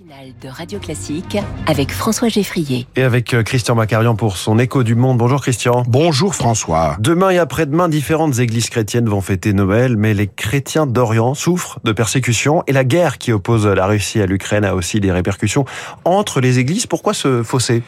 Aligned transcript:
matinale 0.00 0.32
de 0.42 0.48
Radio 0.48 0.78
Classique 0.78 1.38
avec 1.66 1.92
François 1.92 2.28
Geffrier. 2.28 2.86
Et 2.96 3.02
avec 3.02 3.34
euh, 3.34 3.42
Christian 3.42 3.74
Macarian 3.74 4.14
pour 4.16 4.36
son 4.36 4.58
écho 4.58 4.82
du 4.82 4.94
monde. 4.94 5.18
Bonjour 5.18 5.40
Christian. 5.40 5.84
Bonjour 5.86 6.34
François. 6.34 6.96
Demain 6.98 7.30
et 7.30 7.38
après-demain, 7.38 7.88
différentes 7.88 8.38
églises 8.38 8.68
chrétiennes 8.68 9.08
vont 9.08 9.20
fêter 9.20 9.52
Noël, 9.52 9.96
mais 9.96 10.12
les 10.12 10.26
chrétiens 10.26 10.86
d'Orient 10.86 11.34
souffrent 11.34 11.78
de 11.84 11.92
persécutions 11.92 12.62
et 12.66 12.72
la 12.72 12.84
guerre 12.84 13.18
qui 13.18 13.32
oppose 13.32 13.66
la 13.66 13.86
Russie 13.86 14.20
à 14.20 14.26
l'Ukraine 14.26 14.64
a 14.64 14.74
aussi 14.74 15.00
des 15.00 15.12
répercussions 15.12 15.64
entre 16.04 16.40
les 16.40 16.58
églises. 16.58 16.86
Pourquoi 16.86 17.14
ce 17.14 17.42
fossé? 17.42 17.82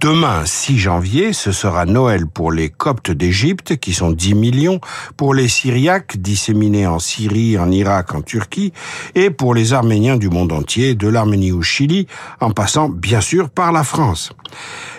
Demain, 0.00 0.44
6 0.44 0.78
janvier, 0.78 1.32
ce 1.32 1.52
sera 1.52 1.86
Noël 1.86 2.26
pour 2.26 2.50
les 2.50 2.70
Coptes 2.70 3.12
d'Égypte, 3.12 3.76
qui 3.76 3.92
sont 3.92 4.10
10 4.10 4.34
millions, 4.34 4.80
pour 5.16 5.32
les 5.32 5.46
Syriaques 5.46 6.16
disséminés 6.16 6.88
en 6.88 6.98
Syrie, 6.98 7.56
en 7.56 7.70
Irak, 7.70 8.14
en 8.14 8.22
Turquie, 8.22 8.72
et 9.14 9.30
pour 9.30 9.54
les 9.54 9.74
Arméniens 9.74 10.16
du 10.16 10.28
monde 10.28 10.50
entier, 10.50 10.96
de 10.96 11.06
l'Arménie 11.06 11.51
au 11.52 11.62
Chili, 11.62 12.06
en 12.40 12.50
passant 12.50 12.88
bien 12.88 13.20
sûr 13.20 13.50
par 13.50 13.72
la 13.72 13.84
France. 13.84 14.32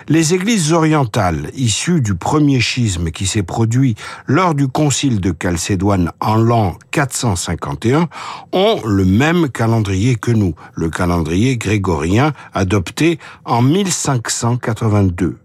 Les 0.08 0.34
églises 0.34 0.72
orientales, 0.72 1.50
issues 1.54 2.00
du 2.00 2.14
premier 2.14 2.60
schisme 2.60 3.10
qui 3.10 3.26
s'est 3.26 3.42
produit 3.42 3.94
lors 4.26 4.54
du 4.54 4.68
concile 4.68 5.20
de 5.20 5.34
Chalcédoine 5.40 6.10
en 6.20 6.36
l'an 6.36 6.76
451, 6.90 8.08
ont 8.52 8.80
le 8.84 9.04
même 9.04 9.48
calendrier 9.48 10.16
que 10.16 10.30
nous, 10.30 10.54
le 10.74 10.90
calendrier 10.90 11.56
grégorien 11.56 12.32
adopté 12.52 13.18
en 13.44 13.62
1582 13.62 15.38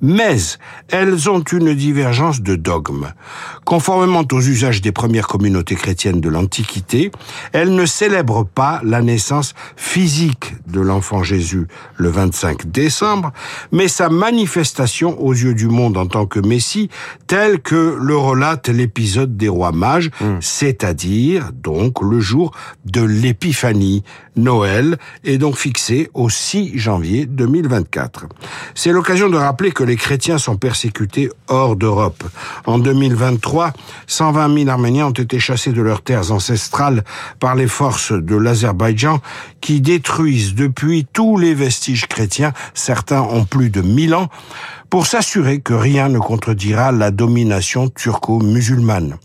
mais 0.00 0.36
elles 0.88 1.30
ont 1.30 1.40
une 1.40 1.74
divergence 1.74 2.40
de 2.40 2.56
dogme. 2.56 3.12
Conformément 3.64 4.24
aux 4.32 4.40
usages 4.40 4.80
des 4.80 4.92
premières 4.92 5.26
communautés 5.26 5.76
chrétiennes 5.76 6.20
de 6.20 6.28
l'Antiquité, 6.28 7.10
elles 7.52 7.74
ne 7.74 7.86
célèbrent 7.86 8.46
pas 8.46 8.80
la 8.84 9.02
naissance 9.02 9.54
physique 9.76 10.54
de 10.66 10.80
l'enfant 10.80 11.22
Jésus 11.22 11.66
le 11.96 12.08
25 12.08 12.70
décembre, 12.70 13.32
mais 13.72 13.88
sa 13.88 14.08
manifestation 14.08 15.20
aux 15.20 15.32
yeux 15.32 15.54
du 15.54 15.68
monde 15.68 15.96
en 15.96 16.06
tant 16.06 16.26
que 16.26 16.40
Messie, 16.40 16.90
tel 17.26 17.60
que 17.60 17.96
le 18.00 18.16
relate 18.16 18.68
l'épisode 18.68 19.36
des 19.36 19.48
rois 19.48 19.72
mages, 19.72 20.10
hmm. 20.20 20.38
c'est-à-dire 20.40 21.50
donc 21.52 22.02
le 22.02 22.20
jour 22.20 22.52
de 22.84 23.02
l'épiphanie. 23.02 24.02
Noël 24.36 24.96
est 25.24 25.38
donc 25.38 25.56
fixé 25.56 26.08
au 26.14 26.30
6 26.30 26.78
janvier 26.78 27.26
2024. 27.26 28.26
C'est 28.74 28.92
l'occasion 28.92 29.28
de 29.28 29.36
rappeler 29.36 29.59
que 29.68 29.84
les 29.84 29.96
chrétiens 29.96 30.38
sont 30.38 30.56
persécutés 30.56 31.30
hors 31.48 31.76
d'Europe. 31.76 32.24
En 32.64 32.78
2023, 32.78 33.74
120 34.06 34.58
000 34.58 34.70
Arméniens 34.70 35.08
ont 35.08 35.10
été 35.10 35.38
chassés 35.38 35.72
de 35.72 35.82
leurs 35.82 36.02
terres 36.02 36.32
ancestrales 36.32 37.04
par 37.38 37.54
les 37.54 37.66
forces 37.66 38.12
de 38.12 38.36
l'Azerbaïdjan 38.36 39.20
qui 39.60 39.82
détruisent 39.82 40.54
depuis 40.54 41.06
tous 41.12 41.36
les 41.36 41.52
vestiges 41.52 42.06
chrétiens, 42.06 42.54
certains 42.72 43.20
ont 43.20 43.44
plus 43.44 43.68
de 43.68 43.82
1000 43.82 44.14
ans, 44.14 44.28
pour 44.88 45.06
s'assurer 45.06 45.60
que 45.60 45.74
rien 45.74 46.08
ne 46.08 46.18
contredira 46.18 46.90
la 46.90 47.10
domination 47.10 47.88
turco-musulmane. 47.88 49.18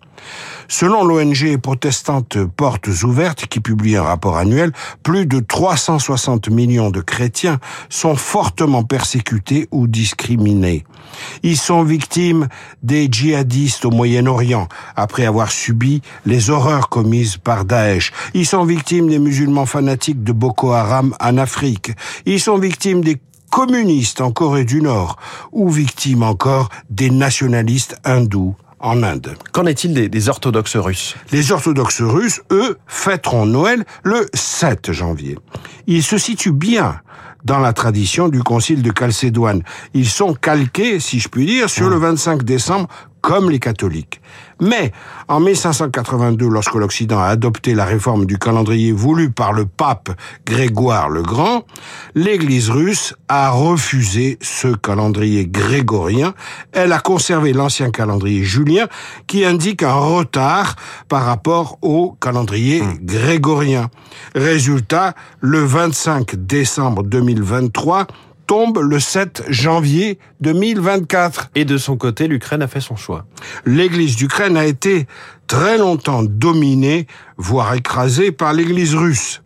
Selon 0.68 1.04
l'ONG 1.04 1.58
protestante 1.62 2.38
Portes 2.44 3.04
Ouvertes, 3.04 3.46
qui 3.46 3.60
publie 3.60 3.96
un 3.96 4.04
rapport 4.04 4.38
annuel, 4.38 4.72
plus 5.04 5.26
de 5.26 5.40
360 5.40 6.50
millions 6.50 6.90
de 6.90 7.02
chrétiens 7.02 7.60
sont 7.90 8.16
fortement 8.16 8.84
persécutés 8.84 9.68
ou 9.72 9.88
discriminés. 9.88 10.84
Ils 11.44 11.58
sont 11.58 11.84
victimes 11.84 12.48
des 12.84 13.08
djihadistes 13.12 13.86
au 13.86 13.92
Moyen-Orient, 13.92 14.68
après 14.96 15.26
avoir 15.26 15.52
subi 15.52 16.02
les 16.26 16.50
horreurs 16.50 16.90
commises 16.90 17.38
par 17.38 17.66
Daesh. 17.66 18.12
Ils 18.34 18.46
sont 18.46 18.66
victimes 18.66 19.08
des 19.08 19.20
musulmans 19.20 19.66
fanatiques 19.66 20.24
de 20.24 20.32
Boko 20.32 20.72
Haram 20.72 21.16
en 21.20 21.38
Afrique. 21.38 21.92
Ils 22.26 22.40
sont 22.40 22.58
victimes 22.58 23.02
des 23.02 23.22
communistes 23.52 24.20
en 24.20 24.32
Corée 24.32 24.66
du 24.66 24.82
Nord, 24.82 25.18
ou 25.52 25.70
victimes 25.70 26.24
encore 26.24 26.70
des 26.90 27.10
nationalistes 27.10 27.96
hindous 28.04 28.56
en 28.86 29.02
Inde. 29.02 29.36
Qu'en 29.52 29.66
est-il 29.66 29.94
des, 29.94 30.30
orthodoxes 30.30 30.78
russes? 30.78 31.16
Les 31.32 31.52
orthodoxes 31.52 32.02
russes, 32.02 32.42
eux, 32.52 32.78
fêteront 32.86 33.46
Noël 33.46 33.84
le 34.04 34.28
7 34.34 34.92
janvier. 34.92 35.38
Ils 35.88 36.04
se 36.04 36.18
situent 36.18 36.52
bien 36.52 37.02
dans 37.44 37.60
la 37.60 37.74
tradition 37.74 38.30
du 38.30 38.44
concile 38.44 38.82
de 38.84 38.92
Chalcédoine. 38.98 39.64
Ils 39.94 40.08
sont 40.08 40.34
calqués, 40.34 41.00
si 41.00 41.20
je 41.20 41.30
puis 41.30 41.46
dire, 41.46 41.70
sur 41.70 41.90
le 41.90 41.98
25 41.98 42.44
décembre 42.44 42.88
comme 43.26 43.50
les 43.50 43.58
catholiques. 43.60 44.22
Mais 44.62 44.92
en 45.28 45.40
1582, 45.40 46.48
lorsque 46.48 46.76
l'Occident 46.76 47.20
a 47.20 47.26
adopté 47.26 47.74
la 47.74 47.84
réforme 47.84 48.28
du 48.28 48.38
calendrier 48.38 48.92
voulue 48.92 49.32
par 49.32 49.52
le 49.52 49.66
pape 49.66 50.12
Grégoire 50.46 51.10
le 51.10 51.24
Grand, 51.24 51.66
l'Église 52.14 52.70
russe 52.70 53.16
a 53.28 53.50
refusé 53.50 54.38
ce 54.42 54.68
calendrier 54.76 55.48
grégorien. 55.48 56.36
Elle 56.72 56.94
a 56.94 57.00
conservé 57.00 57.52
l'ancien 57.52 57.90
calendrier 57.90 58.44
julien 58.44 58.88
qui 59.26 59.44
indique 59.44 59.82
un 59.82 59.96
retard 59.96 60.76
par 61.10 61.26
rapport 61.26 61.80
au 61.82 62.16
calendrier 62.22 62.84
hmm. 62.84 63.00
grégorien. 63.02 63.90
Résultat, 64.36 65.16
le 65.42 65.66
25 65.66 66.36
décembre 66.36 67.02
2023, 67.02 68.06
tombe 68.48 68.80
le 68.80 69.00
7 69.00 69.44
janvier 69.50 70.20
2024. 70.42 71.52
Et 71.56 71.66
de 71.66 71.78
son 71.78 71.98
côté, 71.98 72.28
l'Ukraine 72.28 72.62
a 72.62 72.68
fait 72.68 72.82
son 72.82 72.96
choix. 72.96 73.26
L'église 73.66 74.16
d'Ukraine 74.16 74.58
a 74.58 74.66
été 74.66 75.08
très 75.48 75.78
longtemps 75.78 76.24
dominée, 76.24 77.08
voire 77.38 77.74
écrasée 77.74 78.32
par 78.32 78.54
l'église 78.54 78.96
russe. 78.96 79.42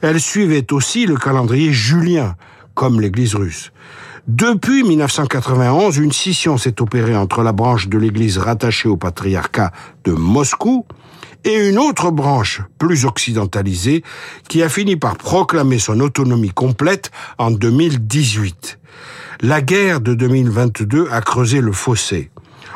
Elle 0.00 0.20
suivait 0.20 0.72
aussi 0.72 1.06
le 1.06 1.16
calendrier 1.16 1.72
julien, 1.72 2.36
comme 2.74 3.00
l'église 3.00 3.34
russe. 3.34 3.72
Depuis 4.28 4.84
1991, 4.84 5.96
une 5.98 6.12
scission 6.12 6.56
s'est 6.56 6.80
opérée 6.80 7.16
entre 7.16 7.42
la 7.42 7.52
branche 7.52 7.88
de 7.88 7.98
l'église 7.98 8.38
rattachée 8.38 8.88
au 8.88 8.96
patriarcat 8.96 9.72
de 10.04 10.12
Moscou 10.12 10.86
et 11.44 11.68
une 11.68 11.78
autre 11.78 12.10
branche 12.10 12.62
plus 12.78 13.04
occidentalisée 13.04 14.02
qui 14.48 14.62
a 14.62 14.68
fini 14.68 14.96
par 14.96 15.16
proclamer 15.16 15.78
son 15.78 16.00
autonomie 16.00 16.50
complète 16.50 17.10
en 17.38 17.50
2018. 17.50 18.78
La 19.42 19.62
guerre 19.62 20.00
de 20.00 20.14
2022 20.14 21.08
a 21.10 21.20
creusé 21.20 21.60
le 21.60 21.72
fossé. 21.72 22.30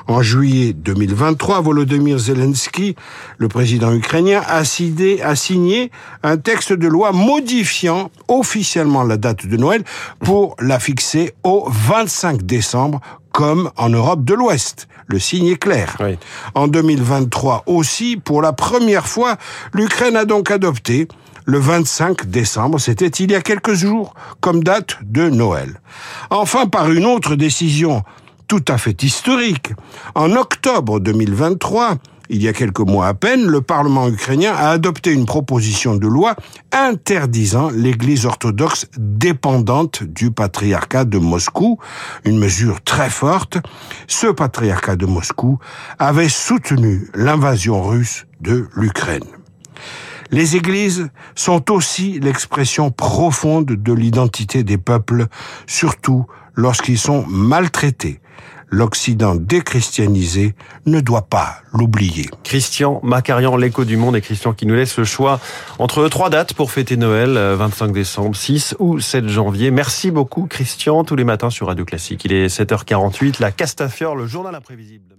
En 0.07 0.21
juillet 0.21 0.75
2023, 0.75 1.63
Volodymyr 1.63 2.19
Zelensky, 2.19 2.95
le 3.39 3.49
président 3.49 3.93
ukrainien, 3.93 4.43
a 4.47 4.65
signé, 4.65 5.91
un 6.23 6.37
texte 6.37 6.75
de 6.75 6.89
loi 6.89 7.13
modifiant 7.13 8.11
officiellement 8.29 9.03
la 9.03 9.17
date 9.17 9.47
de 9.47 9.57
Noël 9.57 9.83
pour 10.21 10.57
la 10.61 10.79
fixer 10.79 11.35
au 11.43 11.67
25 11.71 12.43
décembre 12.43 13.01
comme 13.35 13.73
en 13.77 13.91
Europe 13.91 14.25
de 14.25 14.33
l'Ouest. 14.33 14.87
Le 15.09 15.19
signe 15.19 15.49
est 15.49 15.57
clair. 15.57 15.99
En 16.55 16.69
2023 16.69 17.65
aussi, 17.67 18.17
pour 18.17 18.41
la 18.41 18.53
première 18.53 19.07
fois, 19.07 19.37
l'Ukraine 19.75 20.17
a 20.17 20.25
donc 20.25 20.51
adopté 20.51 21.09
le 21.45 21.59
25 21.59 22.27
décembre, 22.27 22.79
c'était 22.79 23.09
il 23.09 23.31
y 23.31 23.35
a 23.35 23.43
quelques 23.43 23.75
jours, 23.75 24.15
comme 24.41 24.65
date 24.65 24.97
de 25.03 25.29
Noël. 25.29 25.81
Enfin, 26.31 26.67
par 26.67 26.91
une 26.91 27.05
autre 27.05 27.35
décision 27.37 28.03
tout 28.47 28.65
à 28.69 28.79
fait 28.79 29.03
historique. 29.03 29.73
En 30.15 30.33
octobre 30.33 31.01
2023, 31.01 31.97
il 32.31 32.43
y 32.43 32.49
a 32.49 32.53
quelques 32.53 32.81
mois 32.81 33.07
à 33.07 33.15
peine, 33.15 33.47
le 33.47 33.61
Parlement 33.61 34.09
ukrainien 34.09 34.53
a 34.55 34.71
adopté 34.71 35.13
une 35.13 35.27
proposition 35.27 35.97
de 35.97 36.07
loi 36.07 36.37
interdisant 36.73 37.71
l'Église 37.71 38.25
orthodoxe 38.27 38.87
dépendante 38.97 40.03
du 40.03 40.31
patriarcat 40.31 41.05
de 41.05 41.19
Moscou, 41.19 41.79
une 42.25 42.39
mesure 42.39 42.83
très 42.83 43.11
forte. 43.11 43.59
Ce 44.07 44.27
patriarcat 44.27 44.97
de 44.97 45.07
Moscou 45.07 45.59
avait 45.99 46.29
soutenu 46.29 47.09
l'invasion 47.15 47.83
russe 47.83 48.27
de 48.41 48.69
l'Ukraine. 48.75 49.25
Les 50.31 50.57
églises 50.57 51.11
sont 51.35 51.71
aussi 51.71 52.19
l'expression 52.21 52.91
profonde 52.91 53.67
de 53.67 53.93
l'identité 53.93 54.65
des 54.65 54.79
peuples, 54.79 55.27
surtout 55.67 56.27
lorsqu'ils 56.55 56.99
sont 56.99 57.25
maltraités 57.29 58.21
l'Occident 58.75 59.37
déchristianisé 59.37 60.55
ne 60.87 61.01
doit 61.01 61.29
pas 61.29 61.59
l'oublier. 61.73 62.29
Christian 62.43 63.01
Macarian, 63.05 63.57
l'écho 63.57 63.85
du 63.85 63.97
monde, 63.97 64.17
et 64.17 64.21
Christian 64.21 64.53
qui 64.53 64.67
nous 64.67 64.75
laisse 64.75 64.99
le 64.99 65.05
choix 65.05 65.41
entre 65.79 66.09
trois 66.09 66.29
dates 66.29 66.55
pour 66.55 66.73
fêter 66.73 66.97
Noël, 66.97 67.39
25 67.39 67.87
euh, 67.87 67.93
décembre, 67.93 68.37
6 68.37 68.77
ou 68.81 68.99
7 68.99 69.29
janvier. 69.29 69.71
Merci 69.71 70.11
beaucoup 70.11 70.47
Christian, 70.47 71.05
tous 71.05 71.15
les 71.15 71.25
matins 71.25 71.51
sur 71.51 71.69
Radio 71.69 71.85
Classique. 71.85 72.25
Il 72.25 72.33
est 72.33 72.49
7h48, 72.49 73.41
la 73.41 73.53
Castafiore, 73.53 74.17
le 74.17 74.27
journal 74.27 74.55
imprévisible. 74.55 75.14